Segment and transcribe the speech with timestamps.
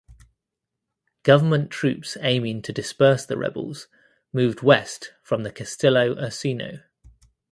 [1.21, 3.87] Government troops aiming to disperse the rebels
[4.33, 6.81] moved west from the Castello Ursino.